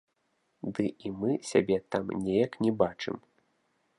Ды 0.77 0.85
і 1.09 1.11
мы 1.19 1.35
сябе 1.51 1.77
там 1.95 2.05
неяк 2.29 2.59
не 2.67 2.71
бачым. 2.83 3.21